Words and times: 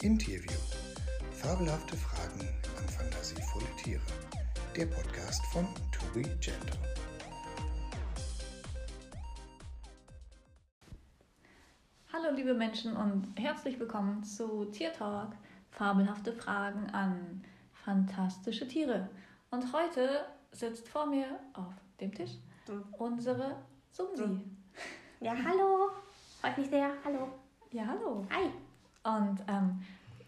Im 0.00 0.16
Tierview. 0.16 0.52
Fabelhafte 1.32 1.96
Fragen 1.96 2.40
an 2.78 2.88
fantasievolle 2.88 3.66
Tiere. 3.82 4.00
Der 4.76 4.86
Podcast 4.86 5.44
von 5.46 5.66
To 5.90 6.06
Be 6.14 6.22
Gentle. 6.38 6.78
Hallo 12.12 12.30
liebe 12.32 12.54
Menschen 12.54 12.96
und 12.96 13.34
herzlich 13.34 13.80
willkommen 13.80 14.22
zu 14.22 14.66
Tier 14.66 14.92
Talk. 14.92 15.32
Fabelhafte 15.72 16.32
Fragen 16.32 16.88
an 16.90 17.42
fantastische 17.72 18.68
Tiere. 18.68 19.10
Und 19.50 19.72
heute 19.72 20.26
sitzt 20.52 20.88
vor 20.88 21.06
mir 21.06 21.40
auf 21.54 21.74
dem 22.00 22.14
Tisch 22.14 22.36
unsere 22.98 23.56
Sumsi. 23.90 24.44
Ja, 25.18 25.32
hallo. 25.44 25.90
Freut 26.40 26.56
mich 26.56 26.70
sehr. 26.70 26.92
Hallo. 27.04 27.32
Ja, 27.72 27.84
hallo. 27.84 28.24
Hi. 28.30 28.48
Und 29.16 29.42
ähm, 29.48 29.80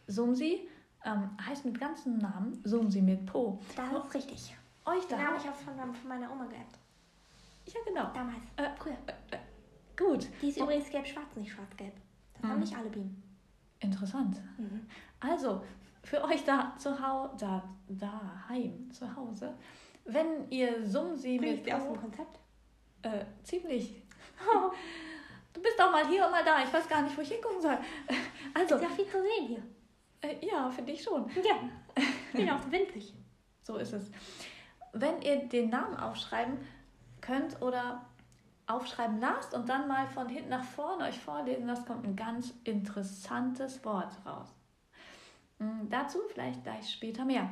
Sumsi 0.07 0.69
ähm, 1.05 1.31
heißt 1.45 1.65
mit 1.65 1.79
ganzem 1.79 2.19
Namen 2.19 2.61
Sumsi 2.65 3.03
mit 3.03 3.27
Po. 3.27 3.59
Das 3.77 3.93
ist 4.07 4.15
richtig. 4.15 4.57
Euch 4.87 5.07
Den 5.07 5.19
da. 5.19 5.25
habe 5.27 5.37
ich 5.37 5.49
auch 5.49 5.55
von, 5.55 5.75
von 5.95 6.09
meiner 6.09 6.33
Oma 6.33 6.47
geerbt. 6.47 6.79
Ja, 7.67 7.81
genau. 7.87 8.11
Damals. 8.15 8.43
Äh, 8.57 8.71
Früher. 8.79 8.97
äh, 9.31 9.37
gut. 9.97 10.29
Die 10.43 10.49
ist 10.49 10.59
Oh, 10.61 10.65
übrigens 10.65 10.89
gelb-schwarz, 10.91 11.37
nicht 11.37 11.53
schwarz-gelb. 11.53 11.93
Das 12.35 12.43
haben 12.45 12.55
Mhm. 12.55 12.61
nicht 12.61 12.77
alle 12.77 12.89
Bienen. 12.91 13.23
Interessant. 13.81 14.41
Mhm. 14.59 14.87
Also, 15.21 15.63
für 16.03 16.23
euch 16.25 16.43
da 16.45 16.75
zu 16.79 16.99
Hause, 17.01 17.35
da, 17.39 17.63
daheim, 17.89 18.91
zu 18.91 19.15
Hause, 19.15 19.55
wenn 20.07 20.51
ihr 20.51 20.85
Sumsi 20.87 21.39
mit 21.39 21.63
Bringst 21.63 21.67
du 21.67 21.77
aus 21.77 21.83
dem 21.85 22.01
Konzept? 22.01 22.39
äh, 23.03 23.25
ziemlich. 23.45 24.03
du 25.61 25.63
bist 25.63 25.79
doch 25.79 25.93
mal 25.93 26.07
hier 26.07 26.25
und 26.25 26.31
mal 26.31 26.45
da. 26.45 26.63
Ich 26.63 26.73
weiß 26.73 26.89
gar 26.89 27.03
nicht, 27.03 27.17
wo 27.17 27.21
ich 27.21 27.31
hingucken 27.31 27.61
soll. 27.61 27.79
Also, 28.55 28.77
Ist 28.77 28.83
ja 28.83 28.89
viel 28.89 29.07
zu 29.07 29.23
sehen 29.23 29.47
hier. 29.47 29.63
äh, 30.23 30.45
ja, 30.45 30.71
finde 30.71 30.93
ich 30.93 31.03
schon. 31.03 31.31
Ja. 31.45 31.57
Ich 31.97 32.33
bin 32.33 32.51
auch 32.51 32.71
winzig. 32.71 33.15
So 33.63 33.77
ist 33.77 33.93
es. 33.93 34.11
Wenn 34.93 35.23
ihr 35.23 35.49
den 35.49 35.69
Namen 35.71 35.97
aufschreiben 35.97 36.59
könnt 37.21 37.61
oder 37.63 38.05
aufschreiben 38.67 39.21
lasst 39.21 39.55
und 39.55 39.69
dann 39.69 39.87
mal 39.87 40.09
von 40.09 40.29
hinten 40.29 40.49
nach 40.49 40.65
vorne 40.65 41.05
euch 41.05 41.19
vorlesen 41.19 41.67
lasst, 41.67 41.87
kommt 41.87 42.05
ein 42.05 42.17
ganz 42.17 42.53
interessantes 42.65 43.85
Wort 43.85 44.13
raus. 44.27 44.49
Hm, 45.59 45.89
dazu 45.89 46.19
vielleicht 46.33 46.65
gleich 46.65 46.91
später 46.91 47.25
mehr. 47.25 47.51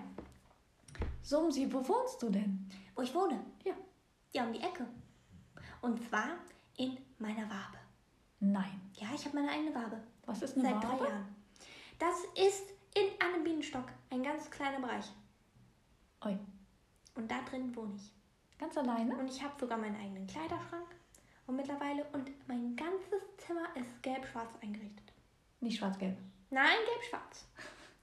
Sumsi, 1.22 1.72
wo 1.72 1.86
wohnst 1.86 2.22
du 2.22 2.30
denn? 2.30 2.68
Wo 2.94 3.02
ich 3.02 3.14
wohne? 3.14 3.44
Ja. 3.64 3.74
Ja, 4.32 4.44
um 4.44 4.52
die 4.52 4.60
Ecke. 4.60 4.86
Und 5.80 6.02
zwar 6.08 6.28
in 6.76 6.96
meiner 7.18 7.42
Wabe. 7.42 7.77
Nein. 8.40 8.80
Ja, 8.94 9.08
ich 9.14 9.24
habe 9.24 9.36
meine 9.36 9.50
eigene 9.50 9.74
Wabe. 9.74 10.00
Was 10.26 10.42
ist 10.42 10.56
eine 10.56 10.68
Seit 10.68 10.82
drei 10.82 10.88
Wabe? 10.92 11.04
Jahren. 11.08 11.36
Das 11.98 12.14
ist 12.46 12.70
in 12.94 13.20
einem 13.20 13.42
Bienenstock. 13.44 13.86
Ein 14.10 14.22
ganz 14.22 14.50
kleiner 14.50 14.80
Bereich. 14.80 15.06
Oi, 16.24 16.36
Und 17.14 17.30
da 17.30 17.40
drin 17.42 17.74
wohne 17.76 17.94
ich. 17.96 18.12
ganz 18.58 18.76
alleine? 18.76 19.16
Und 19.16 19.28
ich 19.28 19.42
habe 19.42 19.54
sogar 19.58 19.78
meinen 19.78 19.96
eigenen 19.96 20.26
Kleiderschrank. 20.26 20.86
Und 21.46 21.56
mittlerweile, 21.56 22.04
und 22.12 22.30
mein 22.46 22.76
ganzes 22.76 23.22
Zimmer 23.38 23.64
ist 23.74 24.02
gelb-schwarz 24.02 24.50
eingerichtet. 24.60 25.12
Nicht 25.60 25.78
schwarz-gelb. 25.78 26.16
Nein, 26.50 26.76
gelb-schwarz. 26.86 27.46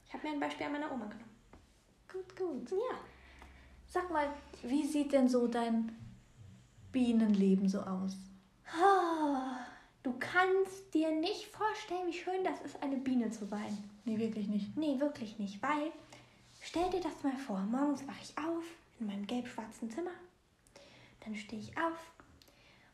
Ich 0.08 0.14
habe 0.14 0.28
mir 0.28 0.34
ein 0.34 0.40
Beispiel 0.40 0.66
an 0.66 0.72
meiner 0.74 0.92
Oma 0.92 1.06
genommen. 1.06 1.30
Gut, 2.12 2.36
gut. 2.36 2.72
Ja. 2.72 2.98
Sag 3.88 4.10
mal, 4.12 4.28
wie 4.64 4.86
sieht 4.86 5.12
denn 5.12 5.30
so 5.30 5.48
dein 5.48 5.96
Bienenleben 6.92 7.70
so 7.70 7.82
aus? 7.82 8.18
Ah, 8.68 9.05
Du 10.16 10.22
kannst 10.22 10.94
dir 10.94 11.12
nicht 11.12 11.48
vorstellen, 11.48 12.08
wie 12.08 12.14
schön 12.14 12.42
das 12.46 12.62
ist, 12.62 12.82
eine 12.82 12.96
Biene 12.96 13.32
zu 13.32 13.46
sein. 13.46 13.78
Nee, 14.06 14.18
wirklich 14.18 14.48
nicht. 14.48 14.78
Nee, 14.78 14.98
wirklich 14.98 15.38
nicht. 15.40 15.62
Weil, 15.62 15.92
stell 16.62 16.90
dir 16.90 17.02
das 17.02 17.22
mal 17.22 17.36
vor, 17.36 17.60
morgens 17.60 18.08
wache 18.08 18.22
ich 18.24 18.38
auf 18.38 18.64
in 18.98 19.08
meinem 19.08 19.28
gelb-schwarzen 19.28 19.92
Zimmer. 19.92 20.14
Dann 21.26 21.36
stehe 21.36 21.62
ich 21.62 21.78
auf 21.78 22.00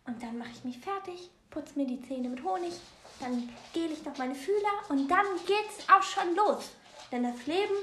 und 0.08 0.24
dann 0.24 0.40
mache 0.40 0.50
ich 0.52 0.64
mich 0.64 0.80
fertig, 0.80 1.30
putze 1.52 1.78
mir 1.78 1.86
die 1.86 2.02
Zähne 2.02 2.28
mit 2.28 2.44
Honig, 2.44 2.74
dann 3.20 3.50
gele 3.72 3.94
ich 3.94 4.03
noch 4.03 4.18
meine 4.18 4.34
Fühler 4.34 4.90
und 4.90 5.08
dann 5.08 5.28
geht's 5.46 5.88
auch 5.96 6.02
schon 6.02 6.36
los. 6.36 6.72
Denn 7.12 7.22
das 7.22 7.46
Leben 7.46 7.76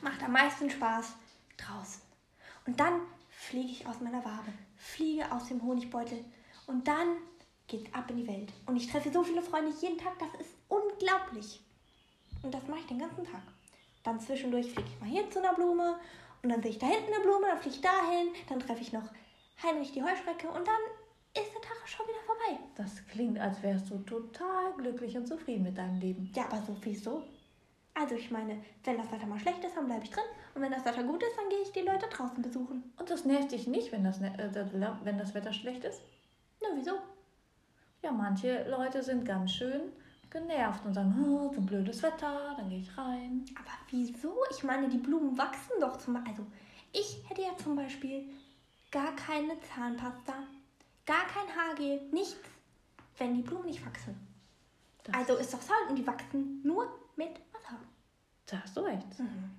macht 0.00 0.22
am 0.22 0.32
meisten 0.32 0.70
Spaß 0.70 1.12
draußen. 1.58 2.00
Und 2.66 2.80
dann 2.80 3.02
fliege 3.28 3.70
ich 3.70 3.86
aus 3.86 4.00
meiner 4.00 4.24
Wabe, 4.24 4.50
fliege 4.78 5.30
aus 5.30 5.48
dem 5.48 5.62
Honigbeutel 5.62 6.24
und 6.66 6.88
dann 6.88 7.18
geht's 7.68 7.92
ab 7.94 8.10
in 8.10 8.16
die 8.18 8.26
Welt. 8.26 8.52
Und 8.66 8.76
ich 8.76 8.90
treffe 8.90 9.10
so 9.10 9.22
viele 9.22 9.42
Freunde 9.42 9.72
jeden 9.80 9.98
Tag, 9.98 10.18
das 10.18 10.40
ist 10.40 10.54
unglaublich. 10.68 11.60
Und 12.42 12.52
das 12.54 12.66
mache 12.68 12.80
ich 12.80 12.86
den 12.86 12.98
ganzen 12.98 13.24
Tag. 13.24 13.42
Dann 14.04 14.20
zwischendurch 14.20 14.70
fliege 14.70 14.88
ich 14.88 15.00
mal 15.00 15.08
hier 15.08 15.28
zu 15.30 15.38
einer 15.40 15.54
Blume 15.54 15.98
und 16.42 16.48
dann 16.50 16.62
sehe 16.62 16.70
ich 16.70 16.78
da 16.78 16.86
hinten 16.86 17.12
eine 17.12 17.22
Blume, 17.22 17.46
dann 17.48 17.58
fliege 17.58 17.76
ich 17.76 17.80
dahin, 17.82 18.28
dann 18.48 18.60
treffe 18.60 18.82
ich 18.82 18.92
noch 18.92 19.08
Heinrich 19.62 19.92
die 19.92 20.02
Heuschrecke 20.02 20.48
und 20.48 20.66
dann 20.66 20.80
ist 21.42 21.52
der 21.52 21.60
Tag 21.62 21.76
schon 21.86 22.06
wieder 22.06 22.20
vorbei. 22.24 22.60
Das 22.76 23.04
klingt, 23.08 23.38
als 23.38 23.62
wärst 23.62 23.90
du 23.90 23.98
total 23.98 24.72
glücklich 24.76 25.16
und 25.16 25.26
zufrieden 25.26 25.64
mit 25.64 25.76
deinem 25.76 25.98
Leben. 25.98 26.30
Ja, 26.34 26.44
aber 26.44 26.62
so 26.62 26.76
wieso? 26.82 27.22
Also 27.94 28.14
ich 28.14 28.30
meine, 28.30 28.62
wenn 28.84 28.98
das 28.98 29.10
Wetter 29.10 29.26
mal 29.26 29.38
schlecht 29.40 29.64
ist, 29.64 29.74
dann 29.74 29.86
bleibe 29.86 30.04
ich 30.04 30.10
drin. 30.10 30.24
Und 30.54 30.62
wenn 30.62 30.70
das 30.70 30.84
Wetter 30.84 31.02
gut 31.02 31.22
ist, 31.22 31.36
dann 31.36 31.48
gehe 31.48 31.62
ich 31.62 31.72
die 31.72 31.80
Leute 31.80 32.06
draußen 32.08 32.42
besuchen. 32.42 32.92
Und 32.98 33.10
das 33.10 33.24
nervt 33.24 33.52
dich 33.52 33.66
nicht, 33.66 33.90
wenn 33.90 34.04
das, 34.04 34.20
ne- 34.20 34.34
äh, 34.38 35.04
wenn 35.04 35.18
das 35.18 35.34
Wetter 35.34 35.52
schlecht 35.52 35.82
ist? 35.84 36.00
Na, 36.60 36.68
wieso? 36.74 36.92
Ja, 38.02 38.12
manche 38.12 38.68
Leute 38.68 39.02
sind 39.02 39.24
ganz 39.24 39.52
schön 39.52 39.92
genervt 40.30 40.84
und 40.84 40.94
sagen, 40.94 41.14
oh, 41.24 41.52
so 41.52 41.60
ein 41.60 41.66
blödes 41.66 42.02
Wetter, 42.02 42.54
dann 42.56 42.68
gehe 42.68 42.80
ich 42.80 42.96
rein. 42.98 43.44
Aber 43.54 43.70
wieso? 43.90 44.34
Ich 44.50 44.62
meine, 44.64 44.88
die 44.88 44.98
Blumen 44.98 45.36
wachsen 45.38 45.72
doch 45.80 45.96
zum 45.98 46.14
Beispiel. 46.14 46.30
Also, 46.32 46.46
ich 46.92 47.22
hätte 47.28 47.42
ja 47.42 47.56
zum 47.56 47.76
Beispiel 47.76 48.24
gar 48.90 49.14
keine 49.16 49.58
Zahnpasta, 49.60 50.34
gar 51.06 51.26
kein 51.26 51.56
Haargel, 51.56 52.00
nichts, 52.12 52.36
wenn 53.18 53.34
die 53.34 53.42
Blumen 53.42 53.66
nicht 53.66 53.84
wachsen. 53.84 54.14
Das, 55.04 55.14
Also 55.14 55.36
ist 55.36 55.54
doch 55.54 55.60
toll 55.60 55.76
und 55.88 55.96
die 55.96 56.06
wachsen 56.06 56.60
nur 56.64 56.86
mit 57.16 57.40
Wasser. 57.52 57.78
da 58.46 58.60
hast 58.62 58.76
du 58.76 58.80
recht. 58.80 59.18
Mhm. 59.18 59.50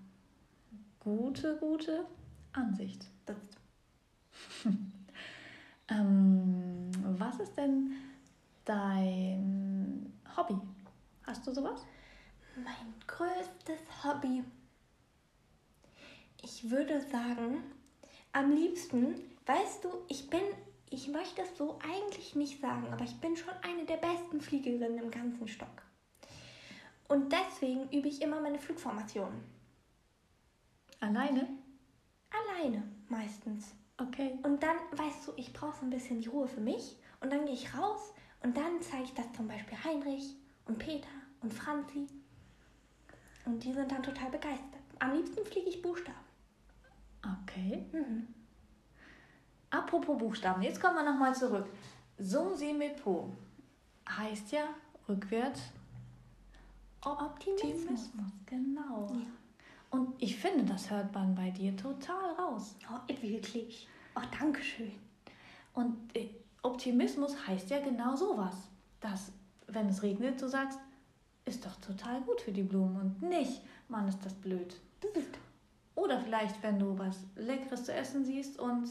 Gute, 1.00 1.58
gute 1.60 2.06
Ansicht. 2.54 3.06
Das, 3.26 3.38
Ähm, 5.90 6.92
was 7.18 7.40
ist 7.40 7.56
denn 7.58 7.94
dein 8.68 10.14
Hobby? 10.36 10.58
Hast 11.26 11.46
du 11.48 11.54
sowas? 11.54 11.86
mein 12.64 12.94
größtes 13.06 14.04
Hobby. 14.04 14.44
Ich 16.42 16.70
würde 16.70 17.02
sagen, 17.02 17.64
am 18.32 18.52
liebsten, 18.52 19.16
weißt 19.46 19.84
du, 19.84 19.90
ich 20.08 20.30
bin, 20.30 20.42
ich 20.90 21.08
möchte 21.08 21.42
es 21.42 21.58
so 21.58 21.80
eigentlich 21.84 22.36
nicht 22.36 22.62
sagen, 22.62 22.88
aber 22.92 23.04
ich 23.04 23.20
bin 23.20 23.36
schon 23.36 23.54
eine 23.62 23.86
der 23.86 23.98
besten 23.98 24.42
Fliegerinnen 24.42 24.98
im 24.98 25.12
ganzen 25.12 25.48
Stock. 25.48 25.84
Und 27.08 27.32
deswegen 27.32 27.90
übe 27.90 28.08
ich 28.08 28.22
immer 28.22 28.42
meine 28.42 28.60
Flugformationen. 28.60 29.44
Alleine? 31.00 31.48
Alleine 32.30 32.84
meistens. 33.08 33.74
Okay. 33.98 34.38
Und 34.44 34.62
dann, 34.62 34.78
weißt 34.92 35.28
du, 35.28 35.34
ich 35.38 35.54
brauche 35.54 35.78
so 35.78 35.86
ein 35.86 35.90
bisschen 35.90 36.22
die 36.22 36.28
Ruhe 36.28 36.48
für 36.48 36.60
mich. 36.60 36.98
Und 37.20 37.32
dann 37.32 37.46
gehe 37.46 37.54
ich 37.54 37.74
raus 37.74 38.14
und 38.44 38.56
dann 38.56 38.82
zeige 38.82 39.04
ich 39.04 39.14
das 39.14 39.32
zum 39.34 39.48
Beispiel 39.48 39.78
Heinrich 39.84 40.36
und 40.66 40.78
Peter 40.78 41.08
und 41.42 41.54
Franzi. 41.54 42.08
Und 43.46 43.64
die 43.64 43.74
sind 43.74 43.92
dann 43.92 44.04
total 44.04 44.30
begeistert. 44.30 44.82
Am 45.00 45.16
liebsten 45.16 45.46
fliege 45.46 45.70
ich 45.70 45.82
Buchstaben. 45.82 46.18
Okay. 47.44 47.86
Mhm. 47.92 48.28
Apropos 49.70 50.18
Buchstaben, 50.18 50.62
jetzt 50.62 50.82
kommen 50.82 50.96
wir 50.96 51.04
nochmal 51.04 51.36
zurück. 51.36 51.68
Sumsi 52.18 52.74
mit 52.74 53.02
Po 53.04 53.30
heißt 54.08 54.52
ja 54.52 54.70
rückwärts 55.08 55.62
Optimismus. 57.02 58.10
Genau. 58.46 59.08
Ja. 59.14 59.26
Und 59.90 60.22
ich 60.22 60.36
finde, 60.36 60.66
das 60.66 60.90
hört 60.90 61.14
man 61.14 61.36
bei 61.36 61.52
dir 61.52 61.76
total 61.76 62.34
raus. 62.34 62.76
Oh, 62.92 63.14
wirklich. 63.22 63.88
Oh, 64.16 64.22
danke 64.38 64.62
schön. 64.62 64.92
Und 65.74 66.16
äh, 66.16 66.30
Optimismus 66.64 67.48
heißt 67.48 67.70
ja 67.70 67.80
genau 67.80 68.16
sowas. 68.16 68.56
Dass, 69.00 69.32
wenn 69.68 69.90
es 69.90 70.02
regnet, 70.04 70.42
du 70.42 70.48
sagst, 70.48 70.80
ist 71.46 71.66
doch 71.66 71.76
total 71.78 72.22
gut 72.22 72.42
für 72.42 72.52
die 72.52 72.64
Blumen 72.64 73.00
und 73.00 73.22
nicht, 73.22 73.62
Mann, 73.88 74.08
ist 74.08 74.26
das 74.26 74.34
blöd. 74.34 74.76
Oder 75.96 76.20
vielleicht, 76.20 76.62
wenn 76.62 76.80
du 76.80 76.98
was 76.98 77.18
Leckeres 77.36 77.86
zu 77.86 77.94
essen 77.94 78.26
siehst 78.26 78.60
und 78.60 78.90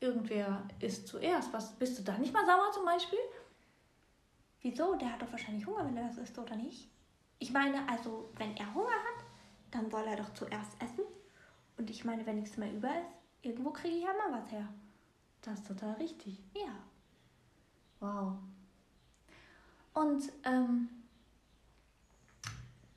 irgendwer 0.00 0.62
isst 0.80 1.08
zuerst. 1.08 1.52
Was, 1.52 1.72
bist 1.72 1.98
du 1.98 2.02
da 2.02 2.18
nicht 2.18 2.32
mal 2.32 2.44
sauer 2.44 2.70
zum 2.72 2.84
Beispiel? 2.84 3.18
Wieso? 4.60 4.94
Der 4.94 5.12
hat 5.12 5.22
doch 5.22 5.30
wahrscheinlich 5.32 5.66
Hunger, 5.66 5.86
wenn 5.86 5.96
er 5.96 6.08
das 6.08 6.18
isst, 6.18 6.38
oder 6.38 6.56
nicht? 6.56 6.88
Ich 7.38 7.52
meine, 7.52 7.88
also, 7.88 8.30
wenn 8.36 8.56
er 8.56 8.72
Hunger 8.74 8.90
hat, 8.90 9.24
dann 9.70 9.90
soll 9.90 10.04
er 10.06 10.16
doch 10.16 10.32
zuerst 10.34 10.80
essen. 10.80 11.04
Und 11.76 11.90
ich 11.90 12.04
meine, 12.04 12.24
wenn 12.26 12.36
nichts 12.36 12.56
mehr 12.56 12.72
über 12.72 12.88
ist, 12.88 13.10
irgendwo 13.42 13.70
kriege 13.70 13.96
ich 13.96 14.04
ja 14.04 14.12
mal 14.12 14.40
was 14.40 14.52
her. 14.52 14.68
Das 15.42 15.58
ist 15.58 15.68
total 15.68 15.92
richtig. 15.94 16.38
Ja. 16.54 16.72
Wow. 18.00 18.36
Und 19.94 20.32
ähm, 20.44 20.88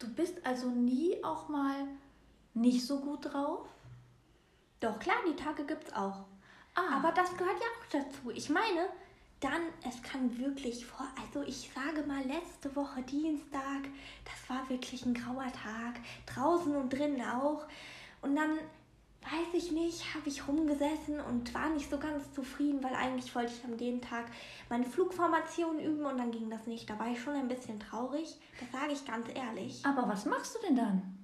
Du 0.06 0.14
bist 0.14 0.46
also 0.46 0.70
nie 0.70 1.24
auch 1.24 1.48
mal 1.48 1.88
nicht 2.54 2.86
so 2.86 3.00
gut 3.00 3.26
drauf? 3.26 3.68
Doch 4.80 5.00
klar, 5.00 5.16
die 5.28 5.36
Tage 5.36 5.66
gibt's 5.66 5.94
auch. 5.94 6.26
Ah. 6.76 6.98
Aber 6.98 7.12
das 7.14 7.36
gehört 7.38 7.60
ja 7.60 7.66
auch 7.66 8.04
dazu. 8.04 8.30
Ich 8.32 8.50
meine, 8.50 8.90
dann, 9.40 9.62
es 9.88 10.02
kann 10.04 10.38
wirklich 10.38 10.86
vor, 10.86 11.08
also 11.22 11.42
ich 11.42 11.72
sage 11.74 12.06
mal, 12.06 12.24
letzte 12.24 12.76
Woche 12.76 13.02
Dienstag, 13.04 13.90
das 14.26 14.50
war 14.50 14.70
wirklich 14.70 15.06
ein 15.06 15.14
grauer 15.14 15.52
Tag, 15.54 16.00
draußen 16.26 16.76
und 16.76 16.90
drinnen 16.90 17.22
auch. 17.22 17.66
Und 18.22 18.36
dann, 18.36 18.60
weiß 19.26 19.54
ich 19.54 19.72
nicht, 19.72 20.14
habe 20.14 20.30
ich 20.30 20.48
rumgesessen 20.48 21.20
und 21.20 21.54
war 21.54 21.70
nicht 21.70 21.90
so 21.90 21.98
ganz 21.98 22.32
zufrieden, 22.34 22.84
weil 22.84 22.94
eigentlich 22.94 23.34
wollte 23.36 23.54
ich 23.54 23.64
am 23.66 23.78
den 23.78 24.02
Tag 24.02 24.26
meine 24.70 24.86
Flugformation 24.86 25.80
üben 25.80 26.06
und 26.06 26.18
dann 26.18 26.32
ging 26.32 26.50
das 26.50 26.68
nicht. 26.68 26.90
Da 26.90 27.00
war 27.00 27.08
ich 27.12 27.20
schon 27.20 27.34
ein 27.34 27.48
bisschen 27.48 27.80
traurig, 27.80 28.38
das 28.60 28.72
sage 28.72 28.94
ich 28.94 29.06
ganz 29.06 29.28
ehrlich. 29.34 29.84
Aber 29.86 30.08
was 30.08 30.26
machst 30.26 30.56
du 30.56 30.60
denn 30.68 30.76
dann? 30.76 31.18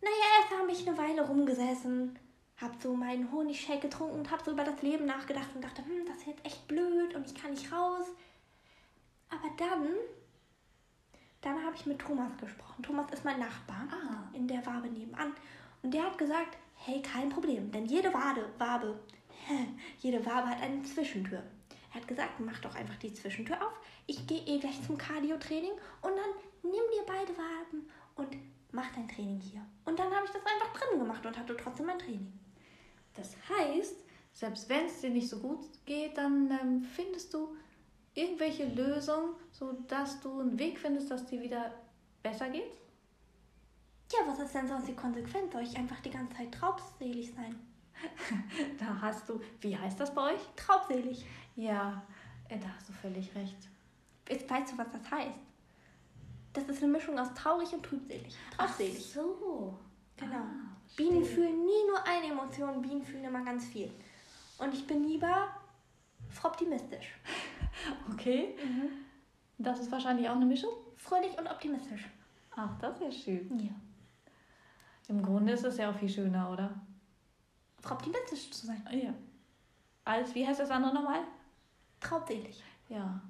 Naja, 0.00 0.14
erst 0.40 0.60
habe 0.60 0.70
ich 0.72 0.86
eine 0.88 0.96
Weile 0.96 1.26
rumgesessen, 1.26 2.18
habe 2.56 2.74
so 2.80 2.94
meinen 2.94 3.30
Honigshake 3.32 3.82
getrunken 3.82 4.20
und 4.20 4.30
habe 4.30 4.42
so 4.44 4.52
über 4.52 4.64
das 4.64 4.80
Leben 4.82 5.06
nachgedacht 5.06 5.50
und 5.54 5.62
dachte, 5.62 5.84
hm, 5.84 6.06
das 6.06 6.18
ist 6.18 6.26
jetzt 6.26 6.46
echt 6.46 6.68
blöd 6.68 7.14
und 7.14 7.26
ich 7.26 7.34
kann 7.34 7.50
nicht 7.50 7.70
raus. 7.72 8.06
Aber 9.28 9.50
dann, 9.58 9.88
dann 11.40 11.64
habe 11.64 11.76
ich 11.76 11.86
mit 11.86 11.98
Thomas 11.98 12.30
gesprochen. 12.38 12.82
Thomas 12.82 13.10
ist 13.12 13.24
mein 13.24 13.38
Nachbar 13.40 13.88
Ah. 13.90 14.28
in 14.32 14.46
der 14.48 14.64
Wabe 14.64 14.88
nebenan. 14.88 15.34
Und 15.82 15.94
der 15.94 16.04
hat 16.04 16.18
gesagt, 16.18 16.56
hey, 16.74 17.02
kein 17.02 17.30
Problem, 17.30 17.70
denn 17.70 17.86
jede 17.86 18.12
Wade, 18.12 18.48
Wabe, 18.58 18.98
jede 19.98 20.24
Wabe 20.24 20.48
hat 20.48 20.62
eine 20.62 20.82
Zwischentür. 20.82 21.42
Er 21.92 22.00
hat 22.00 22.08
gesagt, 22.08 22.40
mach 22.40 22.58
doch 22.60 22.74
einfach 22.74 22.96
die 22.96 23.12
Zwischentür 23.12 23.60
auf. 23.60 23.72
Ich 24.06 24.26
gehe 24.26 24.40
eh 24.46 24.58
gleich 24.58 24.80
zum 24.86 24.96
Cardio-Training 24.96 25.72
und 26.02 26.10
dann 26.10 26.30
nimm 26.62 26.72
dir 26.72 27.04
beide 27.06 27.36
Waben 27.36 27.88
und 28.16 28.36
mach 28.72 28.90
dein 28.94 29.08
Training 29.08 29.40
hier. 29.40 29.64
Und 29.84 29.98
dann 29.98 30.14
habe 30.14 30.24
ich 30.24 30.30
das 30.30 30.42
einfach 30.46 30.72
drin 30.72 31.00
gemacht 31.00 31.24
und 31.26 31.36
hatte 31.36 31.56
trotzdem 31.56 31.86
mein 31.86 31.98
Training. 31.98 32.32
Das 33.14 33.34
heißt, 33.48 33.96
selbst 34.32 34.68
wenn 34.68 34.86
es 34.86 35.00
dir 35.00 35.10
nicht 35.10 35.28
so 35.28 35.38
gut 35.40 35.66
geht, 35.84 36.16
dann 36.16 36.50
ähm, 36.50 36.82
findest 36.82 37.34
du 37.34 37.56
irgendwelche 38.14 38.66
Lösungen, 38.66 39.34
sodass 39.50 40.20
du 40.20 40.40
einen 40.40 40.58
Weg 40.58 40.78
findest, 40.78 41.10
dass 41.10 41.26
dir 41.26 41.40
wieder 41.40 41.74
besser 42.22 42.48
geht? 42.48 42.79
Ja, 44.12 44.18
was 44.26 44.40
ist 44.40 44.54
denn 44.54 44.66
sonst 44.66 44.88
die 44.88 44.94
Konsequenz? 44.94 45.52
Soll 45.52 45.62
ich 45.62 45.76
einfach 45.76 46.00
die 46.00 46.10
ganze 46.10 46.36
Zeit 46.36 46.52
traubselig 46.52 47.32
sein? 47.34 47.54
Da 48.78 49.00
hast 49.00 49.28
du, 49.28 49.40
wie 49.60 49.76
heißt 49.76 50.00
das 50.00 50.14
bei 50.14 50.32
euch? 50.32 50.40
Traubselig. 50.56 51.24
Ja, 51.54 52.02
äh, 52.48 52.58
da 52.58 52.66
hast 52.74 52.88
du 52.88 52.92
völlig 52.94 53.34
recht. 53.34 53.68
Jetzt 54.28 54.48
weißt 54.48 54.72
du, 54.72 54.78
was 54.78 54.90
das 54.90 55.10
heißt. 55.10 55.38
Das 56.52 56.64
ist 56.64 56.82
eine 56.82 56.92
Mischung 56.92 57.18
aus 57.18 57.32
traurig 57.34 57.72
und 57.72 57.82
trübselig. 57.84 58.34
Traubselig. 58.56 58.96
Ach 58.96 59.14
so. 59.14 59.78
Genau. 60.16 60.36
Ah, 60.36 60.76
Bienen 60.96 61.24
fühlen 61.24 61.64
nie 61.64 61.86
nur 61.88 62.04
eine 62.04 62.32
Emotion, 62.32 62.82
Bienen 62.82 63.02
fühlen 63.02 63.24
immer 63.24 63.44
ganz 63.44 63.66
viel. 63.66 63.90
Und 64.58 64.74
ich 64.74 64.86
bin 64.86 65.04
lieber 65.04 65.48
optimistisch. 66.42 67.14
Okay. 68.12 68.56
Das 69.56 69.80
ist 69.80 69.90
wahrscheinlich 69.90 70.28
auch 70.28 70.34
eine 70.34 70.44
Mischung? 70.44 70.70
Fröhlich 70.96 71.38
und 71.38 71.46
optimistisch. 71.46 72.10
Ach, 72.54 72.76
das 72.78 72.96
ist 72.96 73.02
ja 73.02 73.12
schön. 73.12 73.58
Ja. 73.58 73.72
Im 75.10 75.22
Grunde 75.22 75.54
ist 75.54 75.64
es 75.64 75.76
ja 75.76 75.90
auch 75.90 75.96
viel 75.96 76.08
schöner, 76.08 76.52
oder? 76.52 76.80
Optimistisch 77.82 78.48
zu 78.52 78.68
sein. 78.68 78.80
Ja. 78.92 79.12
Als, 80.04 80.36
wie 80.36 80.46
heißt 80.46 80.60
das 80.60 80.70
andere 80.70 80.94
nochmal? 80.94 81.22
Traubselig. 81.98 82.62
Ja. 82.88 83.20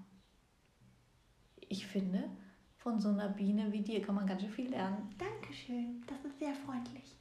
Ich 1.70 1.86
finde, 1.86 2.28
von 2.76 3.00
so 3.00 3.08
einer 3.08 3.30
Biene 3.30 3.72
wie 3.72 3.80
dir 3.80 4.02
kann 4.02 4.14
man 4.14 4.26
ganz 4.26 4.42
schön 4.42 4.50
viel 4.50 4.70
lernen. 4.70 5.08
Dankeschön. 5.16 6.04
Das 6.06 6.22
ist 6.22 6.38
sehr 6.38 6.54
freundlich. 6.54 7.16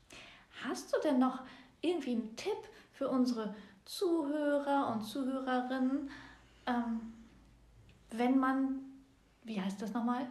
Hast 0.65 0.93
du 0.93 0.97
denn 1.05 1.19
noch 1.19 1.39
irgendwie 1.79 2.11
einen 2.11 2.35
Tipp 2.35 2.59
für 2.91 3.07
unsere 3.07 3.55
Zuhörer 3.85 4.91
und 4.93 5.03
Zuhörerinnen, 5.03 6.09
ähm, 6.65 7.13
wenn 8.11 8.37
man, 8.37 8.79
wie 9.43 9.61
heißt 9.61 9.81
das 9.81 9.93
nochmal? 9.93 10.27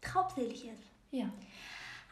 Traubselig 0.00 0.66
ist. 0.66 0.90
Ja. 1.12 1.30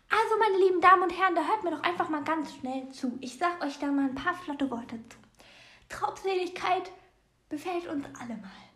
Also, 0.08 0.38
meine 0.38 0.58
lieben 0.58 0.80
Damen 0.80 1.02
und 1.02 1.10
Herren, 1.10 1.34
da 1.34 1.46
hört 1.46 1.64
mir 1.64 1.70
doch 1.70 1.82
einfach 1.82 2.08
mal 2.08 2.22
ganz 2.22 2.54
schnell 2.54 2.88
zu. 2.90 3.18
Ich 3.20 3.38
sag 3.38 3.62
euch 3.64 3.78
da 3.78 3.86
mal 3.86 4.06
ein 4.06 4.14
paar 4.14 4.34
flotte 4.34 4.70
Worte 4.70 4.96
zu. 5.08 5.18
Traubseligkeit 5.88 6.90
befällt 7.48 7.86
uns 7.88 8.04
alle 8.18 8.36
mal. 8.36 8.66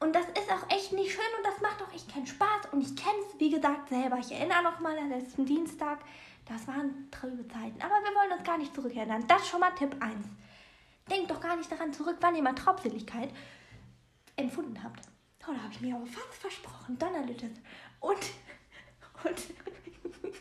Und 0.00 0.14
das 0.14 0.26
ist 0.26 0.50
auch 0.50 0.68
echt 0.68 0.92
nicht 0.92 1.12
schön 1.12 1.24
und 1.38 1.46
das 1.46 1.60
macht 1.60 1.80
auch 1.80 1.92
echt 1.94 2.12
keinen 2.12 2.26
Spaß. 2.26 2.72
Und 2.72 2.80
ich 2.80 2.96
kenne 2.96 3.18
es, 3.20 3.38
wie 3.38 3.50
gesagt, 3.50 3.88
selber. 3.88 4.18
Ich 4.18 4.32
erinnere 4.32 4.62
noch 4.64 4.80
mal 4.80 4.98
an 4.98 5.10
letzten 5.10 5.46
Dienstag. 5.46 6.00
Das 6.46 6.66
waren 6.66 7.08
trübe 7.12 7.46
Zeiten. 7.46 7.80
Aber 7.80 7.94
wir 8.02 8.14
wollen 8.14 8.32
uns 8.32 8.42
gar 8.42 8.58
nicht 8.58 8.74
zurückerinnern. 8.74 9.24
Das 9.28 9.42
ist 9.42 9.48
schon 9.48 9.60
mal 9.60 9.70
Tipp 9.70 9.94
1. 10.00 10.26
Denkt 11.08 11.30
doch 11.30 11.40
gar 11.40 11.56
nicht 11.56 11.70
daran 11.70 11.92
zurück, 11.92 12.16
wann 12.20 12.34
ihr 12.34 12.42
mal 12.42 12.54
Traubseligkeit 12.54 13.30
empfunden 14.34 14.82
habt. 14.82 15.00
Oh, 15.46 15.52
da 15.52 15.62
habe 15.62 15.72
ich 15.72 15.80
mir 15.80 15.94
aber 15.94 16.06
fast 16.06 16.34
versprochen. 16.34 16.98
Donnerlüttes. 16.98 17.60
Und, 18.00 18.18
und, 19.24 19.38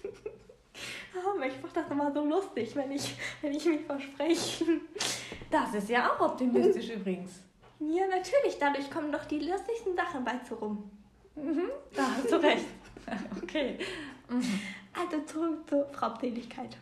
oh, 1.15 1.42
ich 1.42 1.62
mache 1.62 1.74
das 1.74 1.89
immer 1.89 2.12
so 2.13 2.24
lustig, 2.25 2.75
wenn 2.75 2.92
ich, 2.92 3.15
wenn 3.42 3.53
ich 3.53 3.65
mich 3.65 3.81
verspreche. 3.81 4.65
Das 5.50 5.74
ist 5.74 5.89
ja 5.89 6.12
auch 6.12 6.19
optimistisch 6.19 6.89
übrigens. 6.89 7.42
Ja, 7.80 8.07
natürlich. 8.07 8.57
Dadurch 8.59 8.89
kommen 8.92 9.12
doch 9.12 9.25
die 9.25 9.39
lustigsten 9.39 9.95
Sachen 9.95 10.24
bei 10.24 10.38
zu 10.48 10.56
rum. 10.56 10.89
Mhm, 11.36 11.69
da 11.95 12.15
hast 12.15 12.31
du 12.31 12.36
recht. 12.38 12.65
Okay. 13.42 13.80
Mhm. 14.30 14.59
Also 14.94 15.21
zurück 15.25 15.68
zur 15.68 15.88
Optimigkeit. 16.01 16.77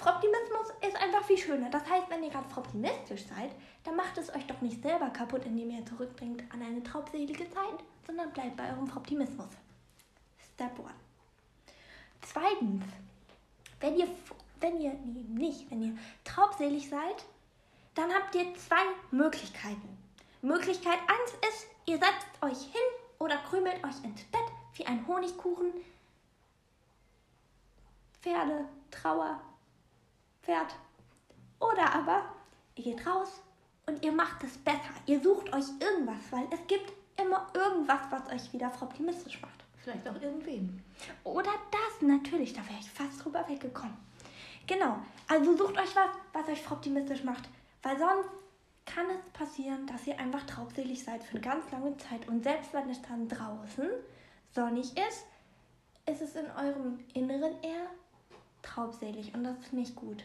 Optimismus 0.00 0.72
ist 0.86 0.96
einfach 1.00 1.24
viel 1.24 1.38
schöner. 1.38 1.70
Das 1.70 1.88
heißt, 1.88 2.10
wenn 2.10 2.22
ihr 2.22 2.30
gerade 2.30 2.46
optimistisch 2.54 3.24
seid, 3.26 3.50
dann 3.84 3.96
macht 3.96 4.18
es 4.18 4.34
euch 4.34 4.46
doch 4.46 4.60
nicht 4.60 4.82
selber 4.82 5.08
kaputt, 5.10 5.46
indem 5.46 5.70
ihr 5.70 5.86
zurückbringt 5.86 6.42
an 6.52 6.62
eine 6.62 6.82
traubselige 6.82 7.48
Zeit, 7.48 7.78
sondern 8.06 8.32
bleibt 8.32 8.56
bei 8.56 8.68
eurem 8.70 8.90
Optimismus. 8.94 9.48
Step 10.54 10.78
one. 10.78 11.05
Zweitens, 12.32 12.84
wenn 13.80 13.96
ihr, 13.96 14.08
wenn 14.60 14.80
ihr, 14.80 14.92
nee, 15.04 15.46
nicht, 15.46 15.70
wenn 15.70 15.82
ihr 15.82 15.98
traubselig 16.24 16.88
seid, 16.88 17.24
dann 17.94 18.12
habt 18.12 18.34
ihr 18.34 18.54
zwei 18.56 18.82
Möglichkeiten. 19.10 19.96
Möglichkeit 20.42 20.98
1 21.06 21.48
ist, 21.48 21.66
ihr 21.86 21.98
setzt 21.98 22.42
euch 22.42 22.72
hin 22.72 22.88
oder 23.18 23.36
krümelt 23.38 23.82
euch 23.84 24.04
ins 24.04 24.22
Bett 24.24 24.42
wie 24.74 24.86
ein 24.86 25.06
Honigkuchen. 25.06 25.72
Pferde, 28.20 28.66
Trauer, 28.90 29.40
Pferd. 30.42 30.74
Oder 31.60 31.94
aber, 31.94 32.24
ihr 32.74 32.84
geht 32.84 33.06
raus 33.06 33.40
und 33.86 34.04
ihr 34.04 34.12
macht 34.12 34.42
es 34.42 34.58
besser. 34.58 34.80
Ihr 35.06 35.22
sucht 35.22 35.52
euch 35.52 35.66
irgendwas, 35.80 36.20
weil 36.30 36.46
es 36.50 36.66
gibt 36.66 36.92
immer 37.18 37.46
irgendwas, 37.54 38.00
was 38.10 38.28
euch 38.30 38.52
wieder 38.52 38.70
optimistisch 38.80 39.40
macht. 39.40 39.65
Vielleicht 39.86 40.08
auch 40.08 40.20
irgendwen. 40.20 40.82
Oder 41.22 41.52
das, 41.70 42.02
natürlich, 42.02 42.52
da 42.52 42.60
wäre 42.68 42.80
ich 42.80 42.90
fast 42.90 43.24
drüber 43.24 43.48
weggekommen. 43.48 43.96
Genau, 44.66 44.98
also 45.28 45.56
sucht 45.56 45.78
euch 45.78 45.94
was, 45.94 46.10
was 46.32 46.48
euch 46.48 46.68
optimistisch 46.68 47.22
macht, 47.22 47.48
weil 47.84 47.96
sonst 47.96 48.28
kann 48.84 49.06
es 49.10 49.30
passieren, 49.30 49.86
dass 49.86 50.04
ihr 50.08 50.18
einfach 50.18 50.42
traubselig 50.44 51.04
seid 51.04 51.22
für 51.22 51.34
eine 51.36 51.40
ganz 51.40 51.70
lange 51.70 51.96
Zeit. 51.98 52.26
Und 52.26 52.42
selbst 52.42 52.74
wenn 52.74 52.90
es 52.90 53.00
dann 53.02 53.28
draußen 53.28 53.88
sonnig 54.52 54.90
ist, 54.96 55.24
ist 56.06 56.20
es 56.20 56.34
in 56.34 56.46
eurem 56.50 56.98
Inneren 57.14 57.52
eher 57.62 57.86
traubselig 58.62 59.34
und 59.34 59.44
das 59.44 59.56
ist 59.60 59.72
nicht 59.72 59.94
gut. 59.94 60.24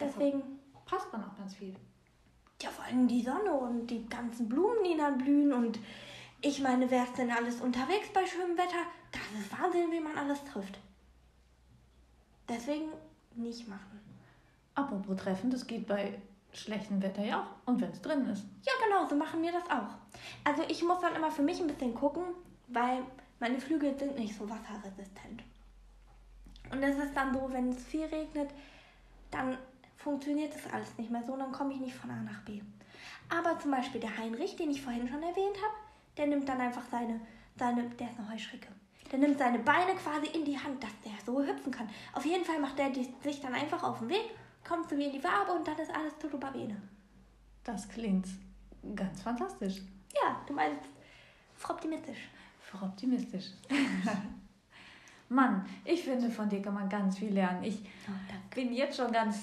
Deswegen, 0.00 0.42
Passt 0.86 1.12
man 1.12 1.22
auch 1.22 1.36
ganz 1.36 1.54
viel. 1.54 1.76
ja, 2.60 2.70
vor 2.70 2.84
allem 2.84 3.06
die 3.06 3.22
Sonne 3.22 3.52
und 3.52 3.86
die 3.86 4.08
ganzen 4.08 4.48
Blumen, 4.48 4.82
die 4.82 4.96
dann 4.96 5.18
blühen 5.18 5.52
und 5.52 5.78
ich 6.40 6.60
meine, 6.60 6.90
wer 6.90 7.04
ist 7.04 7.18
denn 7.18 7.30
alles 7.30 7.60
unterwegs 7.60 8.08
bei 8.12 8.24
schönem 8.26 8.56
Wetter? 8.56 8.84
Das 9.12 9.40
ist 9.40 9.60
Wahnsinn, 9.60 9.90
wie 9.90 10.00
man 10.00 10.16
alles 10.16 10.42
trifft. 10.44 10.78
Deswegen 12.48 12.88
nicht 13.34 13.68
machen. 13.68 14.00
Apropos 14.74 15.16
Treffen, 15.16 15.50
das 15.50 15.66
geht 15.66 15.86
bei 15.86 16.20
schlechtem 16.52 17.02
Wetter 17.02 17.24
ja 17.24 17.42
auch. 17.42 17.68
Und 17.68 17.80
wenn 17.80 17.90
es 17.90 18.00
drin 18.00 18.26
ist. 18.26 18.44
Ja, 18.62 18.72
genau, 18.84 19.08
so 19.08 19.16
machen 19.16 19.42
wir 19.42 19.52
das 19.52 19.68
auch. 19.68 19.96
Also 20.44 20.62
ich 20.68 20.82
muss 20.82 21.00
dann 21.00 21.16
immer 21.16 21.30
für 21.30 21.42
mich 21.42 21.60
ein 21.60 21.66
bisschen 21.66 21.94
gucken, 21.94 22.22
weil 22.68 23.02
meine 23.40 23.58
Flügel 23.58 23.98
sind 23.98 24.18
nicht 24.18 24.36
so 24.36 24.48
wasserresistent. 24.48 25.42
Und 26.70 26.82
es 26.82 26.96
ist 26.98 27.14
dann 27.14 27.34
so, 27.34 27.52
wenn 27.52 27.70
es 27.70 27.84
viel 27.84 28.04
regnet, 28.04 28.50
dann 29.30 29.58
funktioniert 29.96 30.54
das 30.54 30.72
alles 30.72 30.96
nicht 30.96 31.10
mehr 31.10 31.24
so 31.24 31.32
und 31.32 31.40
dann 31.40 31.52
komme 31.52 31.74
ich 31.74 31.80
nicht 31.80 31.94
von 31.94 32.10
A 32.10 32.22
nach 32.22 32.42
B. 32.42 32.60
Aber 33.28 33.58
zum 33.58 33.70
Beispiel 33.70 34.00
der 34.00 34.16
Heinrich, 34.16 34.56
den 34.56 34.70
ich 34.70 34.80
vorhin 34.80 35.08
schon 35.08 35.22
erwähnt 35.22 35.56
habe, 35.56 35.87
der 36.18 36.26
nimmt 36.26 36.48
dann 36.48 36.60
einfach 36.60 36.82
seine, 36.90 37.20
seine, 37.56 37.88
der 37.90 38.10
ist 38.10 38.18
eine 38.18 38.32
Heuschrecke. 38.32 38.68
Der 39.10 39.18
nimmt 39.18 39.38
seine 39.38 39.58
Beine 39.60 39.94
quasi 39.94 40.26
in 40.36 40.44
die 40.44 40.58
Hand, 40.58 40.82
dass 40.82 40.90
der 41.04 41.12
so 41.24 41.42
hüpfen 41.42 41.72
kann. 41.72 41.88
Auf 42.12 42.26
jeden 42.26 42.44
Fall 42.44 42.60
macht 42.60 42.78
er 42.78 42.90
die, 42.90 43.08
sich 43.22 43.40
dann 43.40 43.54
einfach 43.54 43.82
auf 43.82 44.00
den 44.00 44.10
Weg, 44.10 44.30
kommt 44.66 44.88
zu 44.88 44.96
mir 44.96 45.06
in 45.06 45.12
die 45.12 45.24
Wabe 45.24 45.52
und 45.52 45.66
dann 45.66 45.78
ist 45.78 45.90
alles 45.94 46.18
Tutubabene. 46.18 46.76
Das 47.64 47.88
klingt 47.88 48.26
ganz 48.94 49.22
fantastisch. 49.22 49.76
Ja, 50.14 50.42
du 50.46 50.52
meinst 50.52 50.82
optimistisch. 51.66 52.18
für 52.60 52.82
optimistisch. 52.82 53.46
Mann, 55.30 55.66
ich 55.84 56.02
finde, 56.04 56.30
von 56.30 56.48
dir 56.48 56.62
kann 56.62 56.74
man 56.74 56.88
ganz 56.88 57.18
viel 57.18 57.32
lernen. 57.32 57.62
Ich 57.64 57.80
Oh, 58.08 58.54
bin 58.54 58.72
jetzt 58.72 58.96
schon 58.96 59.12
ganz 59.12 59.36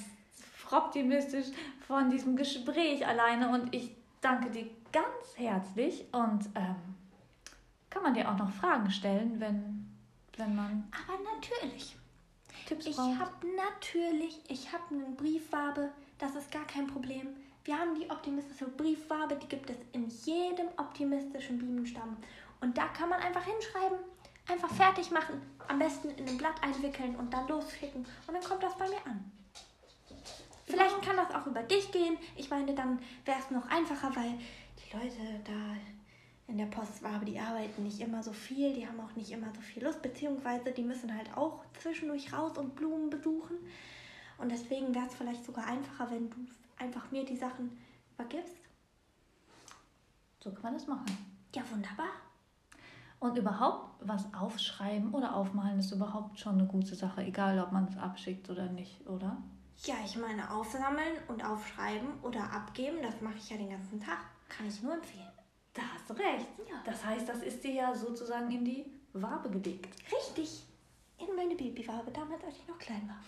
optimistisch 0.72 1.48
von 1.88 2.10
diesem 2.10 2.36
Gespräch 2.36 3.05
alleine 3.05 3.50
und 3.50 3.74
ich 3.74 3.96
danke 4.22 4.50
dir 4.50 4.67
ganz 4.95 5.35
herzlich 5.35 6.05
und 6.13 6.45
ähm, 6.55 6.95
kann 7.89 8.01
man 8.01 8.13
dir 8.13 8.31
auch 8.31 8.37
noch 8.37 8.49
Fragen 8.49 8.89
stellen, 8.89 9.41
wenn, 9.41 9.93
wenn 10.37 10.55
man 10.55 10.89
Aber 10.93 11.19
natürlich. 11.35 11.97
Tipps 12.65 12.85
Ich 12.85 12.97
habe 12.97 13.45
natürlich, 13.57 14.39
ich 14.47 14.71
habe 14.71 14.83
eine 14.91 15.15
Briefwabe, 15.17 15.91
das 16.17 16.35
ist 16.35 16.49
gar 16.49 16.65
kein 16.65 16.87
Problem. 16.87 17.27
Wir 17.65 17.77
haben 17.77 17.99
die 17.99 18.09
optimistische 18.09 18.69
Briefwabe, 18.69 19.35
die 19.35 19.47
gibt 19.47 19.69
es 19.69 19.75
in 19.91 20.07
jedem 20.23 20.67
optimistischen 20.77 21.57
Bienenstamm. 21.57 22.15
Und 22.61 22.77
da 22.77 22.87
kann 22.87 23.09
man 23.09 23.19
einfach 23.19 23.43
hinschreiben, 23.43 23.97
einfach 24.47 24.69
fertig 24.69 25.11
machen, 25.11 25.41
am 25.67 25.77
besten 25.77 26.09
in 26.11 26.29
ein 26.29 26.37
Blatt 26.37 26.63
einwickeln 26.63 27.17
und 27.17 27.33
dann 27.33 27.47
losschicken. 27.49 28.05
Und 28.27 28.33
dann 28.33 28.43
kommt 28.43 28.63
das 28.63 28.77
bei 28.77 28.87
mir 28.87 29.05
an. 29.05 29.29
Vielleicht 30.67 31.01
kann 31.01 31.17
das 31.17 31.33
auch 31.35 31.45
über 31.45 31.61
dich 31.63 31.91
gehen. 31.91 32.17
Ich 32.35 32.49
meine, 32.49 32.73
dann 32.73 32.99
wäre 33.25 33.39
es 33.39 33.51
noch 33.51 33.67
einfacher, 33.67 34.15
weil 34.15 34.39
Leute 34.95 35.41
da 35.43 35.75
in 36.47 36.57
der 36.57 36.67
Postwabe, 36.67 37.25
die 37.25 37.39
arbeiten 37.39 37.83
nicht 37.83 37.99
immer 37.99 38.21
so 38.23 38.31
viel, 38.31 38.73
die 38.73 38.87
haben 38.87 38.99
auch 38.99 39.15
nicht 39.15 39.31
immer 39.31 39.51
so 39.53 39.61
viel 39.61 39.83
Lust, 39.83 40.01
beziehungsweise 40.01 40.71
die 40.71 40.83
müssen 40.83 41.15
halt 41.15 41.35
auch 41.35 41.65
zwischendurch 41.79 42.31
raus 42.31 42.57
und 42.57 42.75
Blumen 42.75 43.09
besuchen. 43.09 43.57
Und 44.37 44.51
deswegen 44.51 44.93
wäre 44.93 45.07
es 45.07 45.15
vielleicht 45.15 45.43
sogar 45.43 45.65
einfacher, 45.65 46.11
wenn 46.11 46.29
du 46.29 46.37
einfach 46.77 47.09
mir 47.11 47.25
die 47.25 47.37
Sachen 47.37 47.77
übergibst. 48.13 48.55
So 50.39 50.51
kann 50.51 50.63
man 50.63 50.73
das 50.75 50.87
machen. 50.87 51.05
Ja, 51.55 51.63
wunderbar. 51.71 52.09
Und 53.19 53.37
überhaupt 53.37 54.01
was 54.01 54.31
aufschreiben 54.33 55.13
oder 55.13 55.35
aufmalen 55.35 55.79
ist 55.79 55.91
überhaupt 55.91 56.39
schon 56.39 56.59
eine 56.59 56.67
gute 56.67 56.95
Sache, 56.95 57.23
egal 57.23 57.59
ob 57.59 57.71
man 57.71 57.87
es 57.87 57.97
abschickt 57.97 58.49
oder 58.49 58.67
nicht, 58.67 59.07
oder? 59.07 59.37
Ja, 59.83 59.95
ich 60.05 60.15
meine, 60.17 60.51
aufsammeln 60.51 61.17
und 61.27 61.43
aufschreiben 61.43 62.07
oder 62.21 62.51
abgeben, 62.51 62.97
das 63.01 63.19
mache 63.21 63.37
ich 63.37 63.49
ja 63.49 63.57
den 63.57 63.71
ganzen 63.71 63.99
Tag. 63.99 64.34
Kann 64.49 64.67
ich 64.67 64.81
nur 64.81 64.93
empfehlen. 64.93 65.31
Da 65.73 65.81
hast 65.93 66.09
du 66.09 66.13
recht. 66.13 66.47
Ja. 66.69 66.81
Das 66.85 67.03
heißt, 67.03 67.27
das 67.27 67.41
ist 67.43 67.63
dir 67.63 67.73
ja 67.73 67.95
sozusagen 67.95 68.49
in 68.51 68.63
die 68.63 68.85
Wabe 69.13 69.49
gelegt. 69.49 69.87
Richtig. 70.11 70.63
In 71.17 71.35
meine 71.35 71.55
Babywabe, 71.55 72.11
damals, 72.11 72.43
als 72.43 72.55
ich 72.57 72.67
noch 72.67 72.77
klein 72.77 73.07
war. 73.07 73.19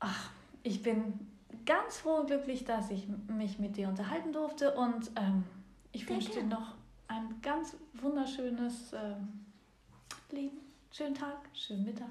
Ach, 0.00 0.30
ich 0.62 0.82
bin 0.82 1.28
ganz 1.64 1.98
froh 1.98 2.16
und 2.16 2.26
glücklich, 2.26 2.64
dass 2.64 2.90
ich 2.90 3.06
mich 3.28 3.58
mit 3.58 3.76
dir 3.76 3.88
unterhalten 3.88 4.32
durfte 4.32 4.74
und 4.74 5.10
ähm, 5.16 5.44
ich 5.92 6.04
Sehr 6.06 6.16
wünsche 6.16 6.28
dir 6.28 6.34
gern. 6.40 6.48
noch 6.48 6.74
ein 7.08 7.40
ganz 7.42 7.76
wunderschönes 7.94 8.92
ähm, 8.92 9.46
Leben. 10.30 10.58
Schönen 10.92 11.14
Tag, 11.14 11.48
schönen 11.54 11.84
Mittag. 11.84 12.10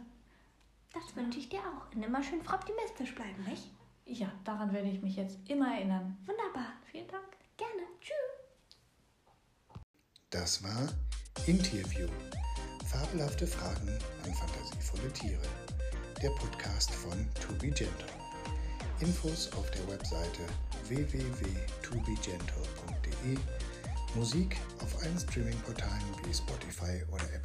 Das 0.94 1.16
wünsche 1.16 1.40
ich 1.40 1.50
dir 1.50 1.60
auch. 1.60 1.94
Und 1.96 2.04
immer 2.04 2.24
schön 2.24 2.42
optimistisch 2.42 3.14
bleiben, 3.14 3.44
nicht? 3.44 3.70
Ja, 4.08 4.32
daran 4.44 4.72
werde 4.72 4.90
ich 4.90 5.02
mich 5.02 5.16
jetzt 5.16 5.40
immer 5.50 5.74
erinnern. 5.76 6.16
Wunderbar. 6.26 6.74
Vielen 6.92 7.08
Dank. 7.08 7.26
Gerne. 7.58 7.82
Tschüss. 8.00 8.14
Das 10.30 10.64
war 10.64 10.90
Interview. 11.48 12.08
Fabelhafte 12.86 13.48
Fragen 13.48 13.90
an 14.24 14.32
fantasievolle 14.34 15.12
Tiere. 15.14 15.42
Der 16.22 16.30
Podcast 16.30 16.94
von 16.94 17.28
To 17.42 17.52
Be 17.54 17.72
Gentle. 17.72 18.06
Infos 19.00 19.52
auf 19.54 19.72
der 19.72 19.88
Webseite 19.88 20.44
www.tobegentle.de. 20.88 23.38
Musik 24.16 24.56
auf 24.82 25.02
allen 25.02 25.20
Streaming-Portalen 25.20 26.04
wie 26.26 26.34
Spotify 26.34 27.04
oder 27.12 27.24
Apple. 27.34 27.45